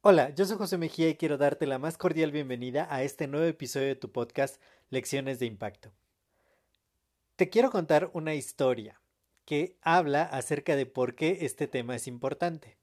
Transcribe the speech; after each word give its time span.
Hola, 0.00 0.34
yo 0.34 0.46
soy 0.46 0.56
José 0.56 0.78
Mejía 0.78 1.10
y 1.10 1.16
quiero 1.16 1.36
darte 1.36 1.66
la 1.66 1.78
más 1.78 1.98
cordial 1.98 2.32
bienvenida 2.32 2.86
a 2.88 3.02
este 3.02 3.26
nuevo 3.26 3.44
episodio 3.44 3.88
de 3.88 3.94
tu 3.94 4.10
podcast 4.10 4.56
Lecciones 4.88 5.38
de 5.38 5.44
Impacto. 5.44 5.92
Te 7.36 7.50
quiero 7.50 7.70
contar 7.70 8.10
una 8.14 8.34
historia 8.34 9.02
que 9.44 9.76
habla 9.82 10.22
acerca 10.22 10.76
de 10.76 10.86
por 10.86 11.14
qué 11.14 11.40
este 11.42 11.68
tema 11.68 11.94
es 11.94 12.06
importante. 12.06 12.78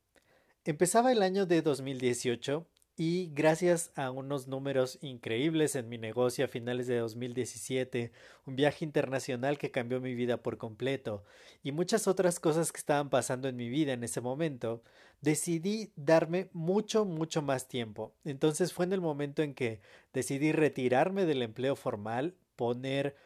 Empezaba 0.66 1.12
el 1.12 1.24
año 1.24 1.46
de 1.46 1.62
2018 1.64 2.68
y 2.98 3.32
gracias 3.34 3.92
a 3.96 4.10
unos 4.10 4.48
números 4.48 4.98
increíbles 5.02 5.76
en 5.76 5.90
mi 5.90 5.98
negocio 5.98 6.46
a 6.46 6.48
finales 6.48 6.88
de 6.88 6.98
2017, 6.98 8.12
un 8.46 8.56
viaje 8.56 8.86
internacional 8.86 9.58
que 9.58 9.72
cambió 9.72 10.00
mi 10.00 10.16
vida 10.16 10.38
por 10.38 10.58
completo 10.58 11.24
y 11.62 11.74
muchas 11.74 12.08
otras 12.08 12.40
cosas 12.40 12.72
que 12.72 12.78
estaban 12.78 13.10
pasando 13.10 13.50
en 13.50 13.58
mi 13.58 13.68
vida 13.68 13.92
en 13.94 14.04
ese 14.04 14.22
momento, 14.22 14.82
decidí 15.22 15.92
darme 15.98 16.50
mucho, 16.54 17.04
mucho 17.04 17.42
más 17.42 17.68
tiempo. 17.68 18.14
Entonces 18.24 18.72
fue 18.72 18.86
en 18.86 18.94
el 18.94 19.02
momento 19.02 19.44
en 19.44 19.54
que 19.54 19.82
decidí 20.14 20.54
retirarme 20.54 21.26
del 21.26 21.42
empleo 21.42 21.76
formal, 21.76 22.36
poner 22.56 23.18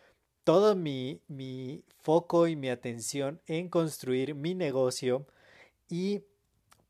todo 0.43 0.75
mi, 0.75 1.21
mi 1.27 1.83
foco 2.01 2.47
y 2.47 2.55
mi 2.55 2.69
atención 2.69 3.39
en 3.45 3.69
construir 3.69 4.33
mi 4.33 4.55
negocio 4.55 5.27
y 5.89 6.23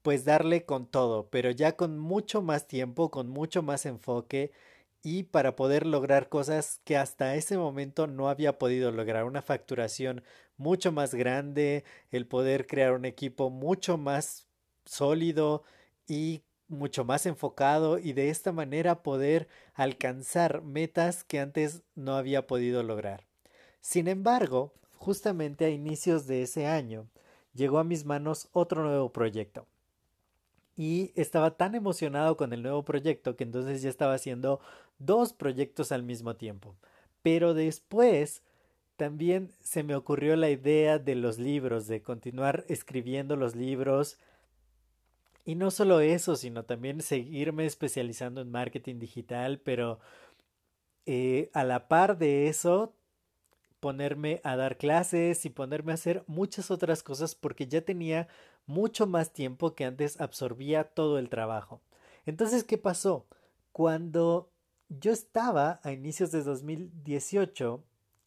pues 0.02 0.26
darle 0.26 0.66
con 0.66 0.88
todo, 0.88 1.30
pero 1.30 1.52
ya 1.52 1.76
con 1.76 2.00
mucho 2.00 2.42
más 2.42 2.68
tiempo, 2.68 3.12
con 3.12 3.30
mucho 3.30 3.62
más 3.64 3.86
enfoque 3.86 4.52
y 5.02 5.24
para 5.24 5.56
poder 5.56 5.86
lograr 5.86 6.30
cosas 6.30 6.82
que 6.84 6.98
hasta 6.98 7.36
ese 7.36 7.58
momento 7.58 8.08
no 8.08 8.30
había 8.30 8.58
podido 8.60 8.92
lograr, 8.92 9.24
una 9.26 9.42
facturación 9.42 10.24
mucho 10.58 10.92
más 10.92 11.16
grande, 11.16 11.86
el 12.12 12.28
poder 12.28 12.68
crear 12.68 12.94
un 12.94 13.06
equipo 13.06 13.50
mucho 13.50 13.98
más 13.98 14.48
sólido 14.86 15.64
y 16.08 16.44
mucho 16.68 17.06
más 17.06 17.26
enfocado 17.26 17.98
y 17.98 18.14
de 18.14 18.30
esta 18.30 18.52
manera 18.52 19.04
poder 19.04 19.48
alcanzar 19.74 20.62
metas 20.62 21.24
que 21.24 21.40
antes 21.40 21.84
no 21.96 22.16
había 22.16 22.48
podido 22.48 22.84
lograr. 22.84 23.26
Sin 23.82 24.08
embargo, 24.08 24.74
justamente 24.98 25.66
a 25.66 25.70
inicios 25.70 26.28
de 26.28 26.44
ese 26.44 26.68
año 26.68 27.08
llegó 27.54 27.80
a 27.80 27.84
mis 27.84 28.06
manos 28.06 28.50
otro 28.54 28.84
nuevo 28.84 29.12
proyecto 29.12 29.66
y 30.80 31.12
estaba 31.16 31.58
tan 31.58 31.76
emocionado 31.76 32.38
con 32.38 32.54
el 32.54 32.64
nuevo 32.64 32.86
proyecto 32.86 33.36
que 33.36 33.44
entonces 33.44 33.82
ya 33.82 33.90
estaba 33.90 34.14
haciendo 34.14 34.62
dos 34.98 35.34
proyectos 35.34 35.92
al 35.92 36.04
mismo 36.04 36.38
tiempo. 36.38 36.78
Pero 37.22 37.54
después 37.54 38.44
también 38.96 39.52
se 39.60 39.84
me 39.84 39.94
ocurrió 39.94 40.38
la 40.38 40.50
idea 40.50 40.98
de 40.98 41.16
los 41.16 41.38
libros, 41.38 41.88
de 41.88 42.02
continuar 42.02 42.64
escribiendo 42.70 43.36
los 43.36 43.58
libros. 43.58 44.20
Y 45.44 45.56
no 45.56 45.70
solo 45.70 46.00
eso, 46.00 46.38
sino 46.38 46.64
también 46.64 47.02
seguirme 47.02 47.66
especializando 47.66 48.40
en 48.40 48.50
marketing 48.50 49.00
digital, 49.00 49.60
pero 49.60 50.00
eh, 51.06 51.50
a 51.54 51.66
la 51.66 51.90
par 51.90 52.18
de 52.18 52.48
eso, 52.48 52.94
ponerme 53.82 54.40
a 54.46 54.56
dar 54.56 54.78
clases 54.78 55.44
y 55.44 55.50
ponerme 55.50 55.92
a 55.92 55.96
hacer 55.96 56.24
muchas 56.26 56.72
otras 56.72 57.04
cosas 57.04 57.36
porque 57.36 57.68
ya 57.68 57.82
tenía 57.82 58.30
mucho 58.70 59.08
más 59.08 59.34
tiempo 59.34 59.74
que 59.74 59.84
antes 59.84 60.22
absorbía 60.22 60.84
todo 60.84 61.18
el 61.18 61.28
trabajo. 61.30 61.82
Entonces, 62.28 62.64
¿qué 62.64 62.78
pasó? 62.78 63.26
Cuando 63.72 64.52
yo 64.90 65.12
estaba 65.12 65.80
a 65.84 65.92
inicios 65.92 66.32
de 66.32 66.44
2018 66.44 67.84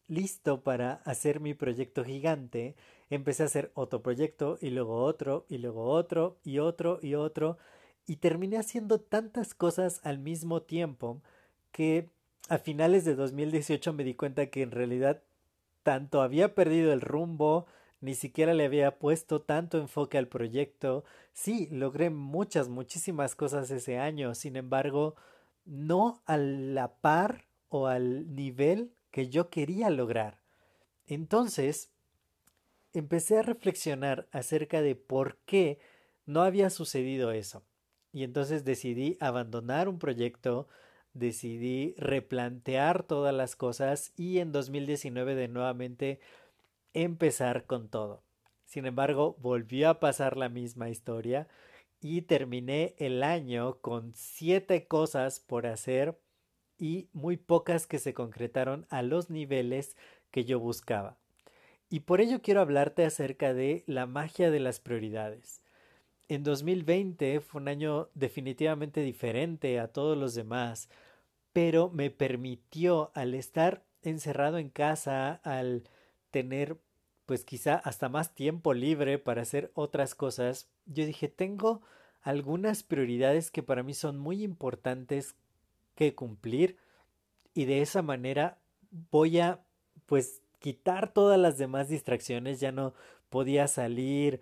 listo 0.07 0.61
para 0.61 0.95
hacer 1.05 1.39
mi 1.39 1.53
proyecto 1.53 2.03
gigante, 2.03 2.75
empecé 3.09 3.43
a 3.43 3.45
hacer 3.45 3.71
otro 3.73 4.01
proyecto 4.03 4.57
y 4.59 4.69
luego 4.69 5.03
otro 5.03 5.45
y 5.47 5.59
luego 5.59 5.85
otro 5.85 6.37
y 6.43 6.59
otro 6.59 6.99
y 7.01 7.15
otro 7.15 7.57
y 8.05 8.17
terminé 8.17 8.57
haciendo 8.57 8.99
tantas 8.99 9.53
cosas 9.53 10.01
al 10.03 10.19
mismo 10.19 10.61
tiempo 10.61 11.21
que 11.71 12.09
a 12.49 12.57
finales 12.57 13.05
de 13.05 13.15
2018 13.15 13.93
me 13.93 14.03
di 14.03 14.13
cuenta 14.13 14.47
que 14.47 14.61
en 14.61 14.71
realidad 14.71 15.23
tanto 15.83 16.21
había 16.21 16.53
perdido 16.53 16.91
el 16.91 16.99
rumbo, 16.99 17.65
ni 18.03 18.15
siquiera 18.15 18.53
le 18.53 18.65
había 18.65 18.99
puesto 18.99 19.41
tanto 19.41 19.77
enfoque 19.77 20.17
al 20.17 20.27
proyecto. 20.27 21.05
Sí, 21.31 21.69
logré 21.71 22.09
muchas, 22.09 22.67
muchísimas 22.67 23.33
cosas 23.33 23.71
ese 23.71 23.97
año, 23.97 24.35
sin 24.35 24.57
embargo, 24.57 25.15
no 25.63 26.21
a 26.25 26.35
la 26.35 26.95
par 26.95 27.45
o 27.69 27.87
al 27.87 28.35
nivel 28.35 28.91
que 29.09 29.29
yo 29.29 29.49
quería 29.49 29.89
lograr. 29.89 30.41
Entonces, 31.07 31.93
empecé 32.91 33.37
a 33.37 33.41
reflexionar 33.41 34.27
acerca 34.33 34.81
de 34.81 34.95
por 34.95 35.37
qué 35.45 35.79
no 36.25 36.41
había 36.41 36.69
sucedido 36.69 37.31
eso. 37.31 37.63
Y 38.11 38.25
entonces 38.25 38.65
decidí 38.65 39.15
abandonar 39.21 39.87
un 39.87 39.97
proyecto, 39.97 40.67
decidí 41.13 41.95
replantear 41.97 43.03
todas 43.03 43.33
las 43.33 43.55
cosas 43.55 44.11
y 44.17 44.39
en 44.39 44.51
2019 44.51 45.35
de 45.35 45.47
nuevamente 45.47 46.19
empezar 46.93 47.65
con 47.65 47.89
todo. 47.89 48.23
Sin 48.65 48.85
embargo, 48.85 49.37
volvió 49.39 49.89
a 49.89 49.99
pasar 49.99 50.37
la 50.37 50.49
misma 50.49 50.89
historia 50.89 51.47
y 52.01 52.23
terminé 52.23 52.95
el 52.97 53.23
año 53.23 53.79
con 53.79 54.13
siete 54.13 54.87
cosas 54.87 55.39
por 55.39 55.67
hacer 55.67 56.19
y 56.77 57.07
muy 57.13 57.37
pocas 57.37 57.87
que 57.87 57.99
se 57.99 58.13
concretaron 58.13 58.85
a 58.89 59.01
los 59.01 59.29
niveles 59.29 59.95
que 60.31 60.43
yo 60.43 60.59
buscaba. 60.59 61.17
Y 61.89 62.01
por 62.01 62.21
ello 62.21 62.41
quiero 62.41 62.61
hablarte 62.61 63.05
acerca 63.05 63.53
de 63.53 63.83
la 63.85 64.05
magia 64.05 64.49
de 64.49 64.59
las 64.59 64.79
prioridades. 64.79 65.61
En 66.27 66.43
2020 66.43 67.39
fue 67.41 67.61
un 67.61 67.67
año 67.67 68.09
definitivamente 68.15 69.01
diferente 69.01 69.79
a 69.79 69.89
todos 69.89 70.17
los 70.17 70.33
demás, 70.33 70.89
pero 71.51 71.89
me 71.89 72.09
permitió 72.09 73.11
al 73.13 73.35
estar 73.35 73.85
encerrado 74.01 74.57
en 74.57 74.69
casa, 74.69 75.33
al 75.43 75.83
tener 76.33 76.77
pues 77.25 77.45
quizá 77.45 77.75
hasta 77.75 78.09
más 78.09 78.35
tiempo 78.35 78.73
libre 78.73 79.19
para 79.19 79.43
hacer 79.43 79.71
otras 79.75 80.15
cosas, 80.15 80.67
yo 80.85 81.05
dije, 81.05 81.29
tengo 81.29 81.81
algunas 82.21 82.83
prioridades 82.83 83.51
que 83.51 83.63
para 83.63 83.83
mí 83.83 83.93
son 83.93 84.17
muy 84.17 84.43
importantes 84.43 85.35
que 85.95 86.15
cumplir 86.15 86.75
y 87.53 87.65
de 87.65 87.81
esa 87.81 88.01
manera 88.01 88.57
voy 89.11 89.39
a 89.39 89.61
pues 90.05 90.41
quitar 90.59 91.13
todas 91.13 91.39
las 91.39 91.57
demás 91.57 91.87
distracciones, 91.87 92.59
ya 92.59 92.71
no 92.71 92.93
podía 93.29 93.67
salir 93.67 94.41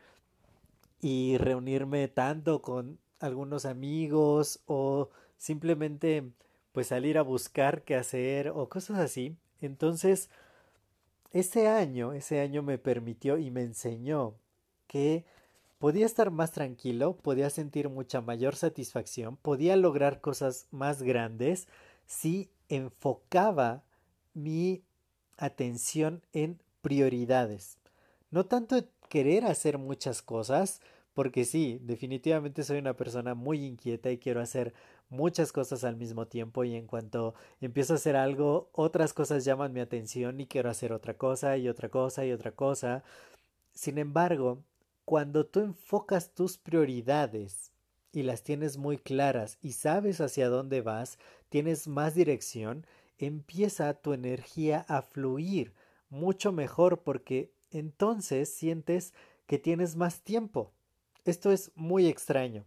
y 1.02 1.38
reunirme 1.38 2.08
tanto 2.08 2.62
con 2.62 3.00
algunos 3.20 3.66
amigos 3.66 4.62
o 4.66 5.10
simplemente 5.38 6.32
pues 6.72 6.88
salir 6.88 7.18
a 7.18 7.22
buscar 7.22 7.84
qué 7.84 7.96
hacer 7.96 8.50
o 8.50 8.70
cosas 8.70 8.98
así. 9.00 9.36
Entonces, 9.60 10.30
ese 11.32 11.68
año, 11.68 12.14
ese 12.14 12.40
año 12.42 12.62
me 12.62 12.78
permitió 12.78 13.38
y 13.38 13.52
me 13.52 13.62
enseñó 13.62 14.36
que 14.88 15.26
podía 15.80 16.06
estar 16.06 16.32
más 16.32 16.52
tranquilo, 16.52 17.16
podía 17.18 17.50
sentir 17.50 17.90
mucha 17.90 18.22
mayor 18.22 18.56
satisfacción, 18.56 19.38
podía 19.38 19.76
lograr 19.76 20.22
cosas 20.22 20.68
más 20.72 21.02
grandes 21.02 21.68
si 22.06 22.50
enfocaba 22.70 23.84
mi 24.34 24.84
atención 25.38 26.22
en 26.34 26.60
prioridades. 26.82 27.78
No 28.30 28.46
tanto 28.46 28.84
querer 29.10 29.46
hacer 29.46 29.78
muchas 29.78 30.22
cosas, 30.22 30.82
porque 31.14 31.46
sí, 31.46 31.80
definitivamente 31.82 32.64
soy 32.64 32.78
una 32.78 32.96
persona 32.96 33.34
muy 33.34 33.66
inquieta 33.66 34.12
y 34.12 34.18
quiero 34.18 34.42
hacer 34.42 34.74
muchas 35.12 35.52
cosas 35.52 35.84
al 35.84 35.98
mismo 35.98 36.26
tiempo 36.26 36.64
y 36.64 36.76
en 36.76 36.88
cuanto 36.88 37.36
empiezo 37.60 37.94
a 37.94 37.98
hacer 37.98 38.16
algo, 38.16 38.70
otras 38.72 39.14
cosas 39.14 39.46
llaman 39.46 39.74
mi 39.74 39.82
atención 39.82 40.40
y 40.40 40.48
quiero 40.48 40.70
hacer 40.70 40.94
otra 40.94 41.16
cosa 41.16 41.58
y 41.58 41.68
otra 41.68 41.90
cosa 41.90 42.26
y 42.26 42.32
otra 42.32 42.54
cosa. 42.54 43.04
Sin 43.74 43.98
embargo, 43.98 44.64
cuando 45.06 45.46
tú 45.46 45.60
enfocas 45.60 46.34
tus 46.34 46.58
prioridades 46.58 47.74
y 48.14 48.24
las 48.24 48.44
tienes 48.44 48.78
muy 48.78 48.98
claras 48.98 49.58
y 49.62 49.74
sabes 49.74 50.22
hacia 50.22 50.48
dónde 50.48 50.82
vas, 50.82 51.20
tienes 51.50 51.90
más 51.90 52.16
dirección, 52.16 52.88
empieza 53.18 53.94
tu 53.94 54.14
energía 54.14 54.86
a 54.88 55.02
fluir 55.02 55.74
mucho 56.10 56.54
mejor 56.54 57.02
porque 57.02 57.52
entonces 57.70 58.54
sientes 58.54 59.14
que 59.46 59.60
tienes 59.60 59.98
más 59.98 60.22
tiempo. 60.22 60.72
Esto 61.26 61.52
es 61.52 61.72
muy 61.76 62.08
extraño. 62.08 62.64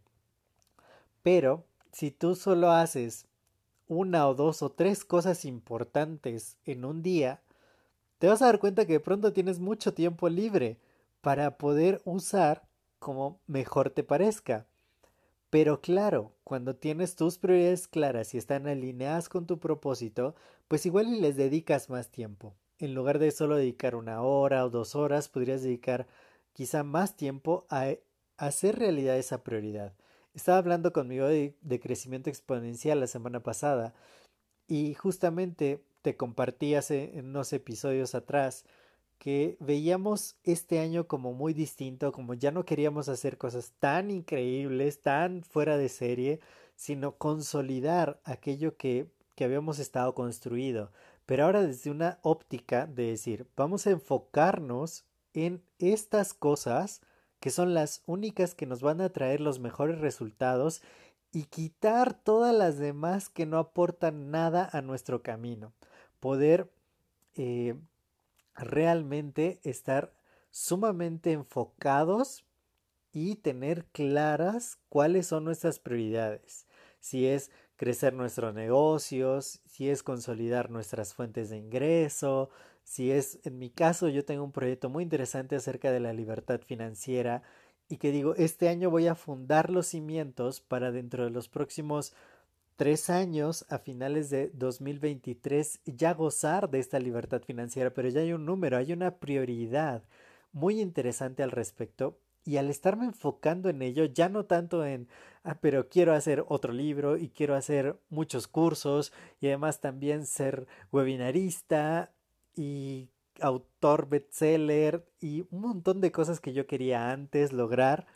Pero 1.23 1.65
si 1.95 2.11
tú 2.11 2.35
solo 2.35 2.73
haces 2.73 3.29
una 3.87 4.27
o 4.27 4.35
dos 4.35 4.63
o 4.63 4.73
tres 4.73 5.05
cosas 5.05 5.45
importantes 5.45 6.57
en 6.65 6.85
un 6.85 7.03
día, 7.03 7.41
te 8.19 8.27
vas 8.27 8.43
a 8.43 8.47
dar 8.47 8.59
cuenta 8.59 8.85
que 8.85 8.95
de 8.95 9.01
pronto 9.01 9.33
tienes 9.33 9.61
mucho 9.61 9.95
tiempo 9.95 10.29
libre 10.29 10.81
para 11.21 11.57
poder 11.57 12.03
usar 12.05 12.67
como 12.99 13.39
mejor 13.47 13.91
te 13.91 14.03
parezca. 14.03 14.67
Pero 15.51 15.81
claro, 15.81 16.33
cuando 16.43 16.75
tienes 16.75 17.15
tus 17.15 17.39
prioridades 17.39 17.87
claras 17.87 18.35
y 18.35 18.39
están 18.39 18.67
alineadas 18.67 19.29
con 19.29 19.47
tu 19.47 19.61
propósito, 19.61 20.35
pues 20.67 20.87
igual 20.87 21.21
les 21.21 21.37
dedicas 21.37 21.91
más 21.91 22.09
tiempo. 22.09 22.55
En 22.81 22.95
lugar 22.95 23.21
de 23.21 23.31
solo 23.31 23.55
dedicar 23.55 23.95
una 23.95 24.21
hora 24.21 24.65
o 24.65 24.71
dos 24.71 24.97
horas, 24.97 25.29
podrías 25.29 25.63
dedicar 25.63 26.09
quizá 26.55 26.83
más 26.83 27.17
tiempo 27.17 27.67
a 27.71 27.95
hacer 28.37 28.81
realidad 28.81 29.17
esa 29.17 29.45
prioridad. 29.45 29.95
Estaba 30.35 30.59
hablando 30.59 30.93
conmigo 30.93 31.27
de, 31.27 31.55
crecimiento 31.81 32.29
exponencial 32.29 32.99
la 32.99 33.07
semana 33.07 33.41
pasada 33.41 33.95
y 34.67 34.95
justamente 34.95 35.85
te 36.03 36.17
compartí 36.17 36.75
hace 36.75 37.13
unos 37.15 37.53
episodios 37.53 38.17
atrás 38.17 38.65
que 39.19 39.57
veíamos 39.61 40.37
este 40.43 40.81
año 40.81 41.07
como 41.07 41.33
muy 41.35 41.55
distinto, 41.55 42.11
como 42.11 42.35
ya 42.35 42.51
no 42.51 42.65
queríamos 42.65 43.09
hacer 43.09 43.39
cosas 43.39 43.75
tan 43.79 44.11
increíbles, 44.11 45.03
tan 45.03 45.45
fuera 45.45 45.79
de 45.79 45.89
serie, 45.89 46.41
sino 46.75 47.17
consolidar 47.17 48.21
aquello 48.25 48.77
que, 48.77 49.07
que 49.37 49.45
habíamos 49.45 49.79
estado 49.79 50.17
construido. 50.17 50.91
Pero 51.27 51.45
ahora 51.45 51.63
desde 51.63 51.91
una 51.93 52.19
óptica 52.23 52.87
de 52.87 53.07
decir, 53.07 53.47
vamos 53.57 53.87
a 53.87 53.93
enfocarnos 53.93 55.05
en 55.33 55.63
estas 55.79 56.35
cosas 56.35 57.03
que 57.45 57.51
son 57.51 57.75
las 57.75 58.03
únicas 58.07 58.55
que 58.55 58.65
nos 58.65 58.81
van 58.81 59.03
a 59.03 59.11
traer 59.11 59.43
los 59.43 59.59
mejores 59.59 59.99
resultados 60.01 60.81
y 61.31 61.45
quitar 61.45 62.15
todas 62.15 62.55
las 62.55 62.79
demás 62.79 63.29
que 63.29 63.45
no 63.45 63.59
aportan 63.59 64.31
nada 64.31 64.67
a 64.73 64.81
nuestro 64.81 65.23
camino. 65.23 65.75
Poder 66.21 66.71
eh, 67.35 67.75
realmente 68.55 69.61
estar 69.63 70.15
sumamente 70.51 71.33
enfocados 71.33 72.47
y 73.13 73.35
tener 73.35 73.85
claras 73.93 74.79
cuáles 74.89 75.27
son 75.27 75.45
nuestras 75.45 75.79
prioridades. 75.79 76.67
Si 76.99 77.27
es 77.27 77.51
crecer 77.77 78.15
nuestros 78.15 78.55
negocios, 78.55 79.61
si 79.67 79.91
es 79.91 80.03
consolidar 80.03 80.71
nuestras 80.71 81.13
fuentes 81.13 81.51
de 81.51 81.59
ingreso, 81.59 82.49
si 82.85 83.11
es, 83.11 83.41
en 83.45 83.59
mi 83.59 83.71
caso, 83.71 84.09
yo 84.09 84.25
tengo 84.25 84.45
un 84.45 84.53
proyecto 84.53 84.89
muy 84.89 85.03
interesante 85.03 85.57
acerca 85.57 85.91
de 85.91 86.01
la 86.01 86.13
libertad 86.13 86.61
financiera 86.61 87.43
y 87.89 87.97
que 87.97 88.13
digo, 88.13 88.35
este 88.37 88.69
año 88.69 88.91
voy 88.91 89.09
a 89.09 89.15
fundar 89.15 89.71
los 89.71 89.89
cimientos 89.89 90.61
para 90.61 90.93
dentro 90.93 91.25
de 91.25 91.31
los 91.31 91.49
próximos 91.49 92.15
tres 92.77 93.11
años 93.11 93.67
a 93.69 93.79
finales 93.79 94.31
de 94.31 94.51
2023 94.55 95.81
ya 95.85 96.15
gozar 96.15 96.71
de 96.71 96.81
esta 96.81 96.99
libertad 96.99 97.43
financiera, 97.43 97.93
pero 97.93 98.09
ya 98.09 98.21
hay 98.21 98.33
un 98.33 98.47
número, 98.47 98.77
hay 98.77 98.93
una 98.93 99.17
prioridad 99.17 100.03
muy 100.53 100.81
interesante 100.81 101.43
al 101.43 101.51
respecto 101.51 102.19
y 102.45 102.59
al 102.59 102.69
estarme 102.69 103.07
enfocando 103.07 103.69
en 103.71 103.81
ello, 103.81 104.05
ya 104.05 104.29
no 104.29 104.45
tanto 104.45 104.85
en, 104.85 105.09
ah, 105.45 105.59
pero 105.61 105.89
quiero 105.89 106.15
hacer 106.15 106.45
otro 106.49 106.73
libro 106.73 107.17
y 107.17 107.31
quiero 107.31 107.55
hacer 107.55 107.99
muchos 108.11 108.49
cursos 108.49 109.13
y 109.41 109.47
además 109.47 109.81
también 109.81 110.27
ser 110.27 110.67
webinarista 110.93 112.14
y 112.57 113.11
autor 113.41 114.09
bestseller 114.09 115.07
y 115.21 115.43
un 115.51 115.61
montón 115.61 116.01
de 116.01 116.13
cosas 116.13 116.41
que 116.41 116.53
yo 116.53 116.67
quería 116.67 117.11
antes 117.11 117.53
lograr. 117.53 118.07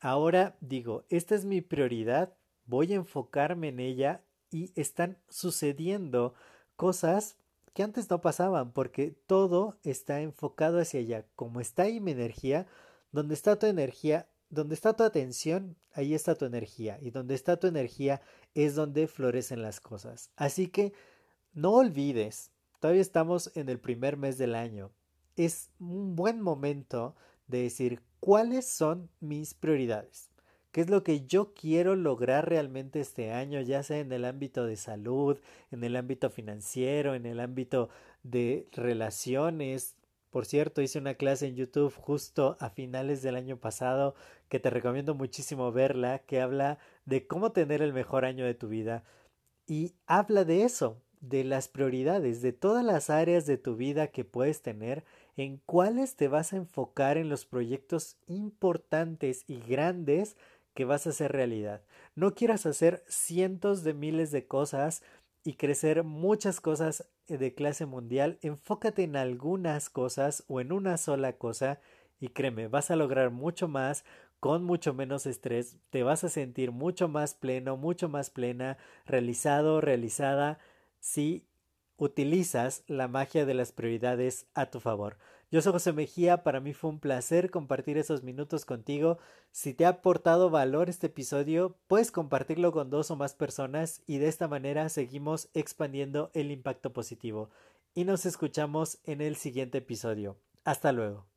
Ahora 0.00 0.56
digo, 0.60 1.04
esta 1.08 1.34
es 1.34 1.44
mi 1.44 1.60
prioridad 1.60 2.34
voy 2.66 2.92
a 2.92 2.96
enfocarme 2.96 3.68
en 3.68 3.80
ella 3.80 4.24
y 4.50 4.72
están 4.80 5.18
sucediendo 5.28 6.34
cosas 6.76 7.36
que 7.72 7.82
antes 7.82 8.08
no 8.08 8.20
pasaban 8.20 8.72
porque 8.72 9.10
todo 9.26 9.78
está 9.82 10.20
enfocado 10.20 10.78
hacia 10.78 11.00
allá. 11.00 11.26
Como 11.34 11.60
está 11.60 11.84
ahí 11.84 12.00
mi 12.00 12.12
energía, 12.12 12.66
donde 13.10 13.34
está 13.34 13.58
tu 13.58 13.66
energía, 13.66 14.28
donde 14.48 14.74
está 14.74 14.94
tu 14.94 15.02
atención, 15.02 15.76
ahí 15.92 16.14
está 16.14 16.36
tu 16.36 16.44
energía. 16.44 16.98
Y 17.00 17.10
donde 17.10 17.34
está 17.34 17.58
tu 17.58 17.66
energía 17.66 18.20
es 18.54 18.76
donde 18.76 19.08
florecen 19.08 19.62
las 19.62 19.80
cosas. 19.80 20.30
Así 20.36 20.68
que 20.68 20.92
no 21.52 21.72
olvides, 21.72 22.52
todavía 22.84 23.00
estamos 23.00 23.50
en 23.54 23.70
el 23.70 23.80
primer 23.80 24.18
mes 24.18 24.36
del 24.36 24.54
año. 24.54 24.90
Es 25.36 25.70
un 25.80 26.16
buen 26.16 26.42
momento 26.42 27.16
de 27.46 27.62
decir 27.62 28.02
cuáles 28.20 28.68
son 28.68 29.08
mis 29.20 29.54
prioridades 29.54 30.28
qué 30.70 30.82
es 30.82 30.90
lo 30.90 31.02
que 31.02 31.24
yo 31.24 31.54
quiero 31.54 31.96
lograr 31.96 32.46
realmente 32.46 33.00
este 33.00 33.32
año, 33.32 33.62
ya 33.62 33.82
sea 33.82 34.00
en 34.00 34.12
el 34.12 34.26
ámbito 34.26 34.66
de 34.66 34.76
salud, 34.76 35.38
en 35.70 35.82
el 35.82 35.96
ámbito 35.96 36.28
financiero, 36.28 37.14
en 37.14 37.24
el 37.24 37.40
ámbito 37.40 37.88
de 38.22 38.68
relaciones. 38.72 39.94
Por 40.30 40.44
cierto, 40.44 40.82
hice 40.82 40.98
una 40.98 41.14
clase 41.14 41.46
en 41.46 41.54
YouTube 41.54 41.94
justo 41.94 42.58
a 42.60 42.68
finales 42.68 43.22
del 43.22 43.36
año 43.36 43.56
pasado 43.56 44.14
que 44.50 44.60
te 44.60 44.68
recomiendo 44.68 45.14
muchísimo 45.14 45.72
verla, 45.72 46.18
que 46.18 46.42
habla 46.42 46.78
de 47.06 47.26
cómo 47.26 47.52
tener 47.52 47.80
el 47.80 47.94
mejor 47.94 48.26
año 48.26 48.44
de 48.44 48.54
tu 48.54 48.68
vida 48.68 49.04
y 49.66 49.94
habla 50.06 50.44
de 50.44 50.64
eso, 50.64 51.00
de 51.28 51.44
las 51.44 51.68
prioridades, 51.68 52.42
de 52.42 52.52
todas 52.52 52.84
las 52.84 53.10
áreas 53.10 53.46
de 53.46 53.58
tu 53.58 53.76
vida 53.76 54.08
que 54.08 54.24
puedes 54.24 54.62
tener, 54.62 55.04
en 55.36 55.60
cuáles 55.66 56.16
te 56.16 56.28
vas 56.28 56.52
a 56.52 56.56
enfocar 56.56 57.16
en 57.16 57.28
los 57.28 57.44
proyectos 57.44 58.16
importantes 58.26 59.44
y 59.48 59.60
grandes 59.60 60.36
que 60.74 60.84
vas 60.84 61.06
a 61.06 61.10
hacer 61.10 61.32
realidad. 61.32 61.82
No 62.14 62.34
quieras 62.34 62.66
hacer 62.66 63.04
cientos 63.08 63.84
de 63.84 63.94
miles 63.94 64.30
de 64.30 64.46
cosas 64.46 65.02
y 65.44 65.54
crecer 65.54 66.04
muchas 66.04 66.60
cosas 66.60 67.08
eh, 67.28 67.38
de 67.38 67.54
clase 67.54 67.86
mundial. 67.86 68.38
Enfócate 68.42 69.04
en 69.04 69.16
algunas 69.16 69.90
cosas 69.90 70.44
o 70.48 70.60
en 70.60 70.72
una 70.72 70.96
sola 70.96 71.34
cosa 71.34 71.80
y 72.20 72.28
créeme, 72.28 72.68
vas 72.68 72.90
a 72.90 72.96
lograr 72.96 73.30
mucho 73.30 73.68
más 73.68 74.04
con 74.40 74.62
mucho 74.62 74.92
menos 74.92 75.24
estrés, 75.24 75.78
te 75.88 76.02
vas 76.02 76.22
a 76.22 76.28
sentir 76.28 76.70
mucho 76.70 77.08
más 77.08 77.32
pleno, 77.32 77.78
mucho 77.78 78.10
más 78.10 78.28
plena, 78.28 78.76
realizado, 79.06 79.80
realizada, 79.80 80.58
si 81.04 81.46
utilizas 81.98 82.82
la 82.86 83.08
magia 83.08 83.44
de 83.44 83.52
las 83.52 83.72
prioridades 83.72 84.46
a 84.54 84.70
tu 84.70 84.80
favor. 84.80 85.18
Yo 85.50 85.60
soy 85.60 85.72
José 85.72 85.92
Mejía, 85.92 86.42
para 86.42 86.60
mí 86.60 86.72
fue 86.72 86.88
un 86.88 86.98
placer 86.98 87.50
compartir 87.50 87.98
esos 87.98 88.22
minutos 88.22 88.64
contigo. 88.64 89.18
Si 89.52 89.74
te 89.74 89.84
ha 89.84 89.90
aportado 89.90 90.48
valor 90.48 90.88
este 90.88 91.08
episodio, 91.08 91.76
puedes 91.88 92.10
compartirlo 92.10 92.72
con 92.72 92.88
dos 92.88 93.10
o 93.10 93.16
más 93.16 93.34
personas 93.34 94.02
y 94.06 94.16
de 94.16 94.28
esta 94.28 94.48
manera 94.48 94.88
seguimos 94.88 95.50
expandiendo 95.52 96.30
el 96.32 96.50
impacto 96.50 96.94
positivo. 96.94 97.50
Y 97.94 98.04
nos 98.04 98.24
escuchamos 98.24 98.98
en 99.04 99.20
el 99.20 99.36
siguiente 99.36 99.78
episodio. 99.78 100.38
Hasta 100.64 100.90
luego. 100.90 101.33